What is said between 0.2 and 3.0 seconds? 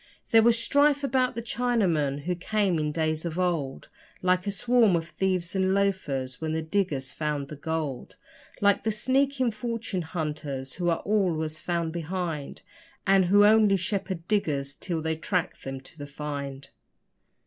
There was strife about the Chinamen, who came in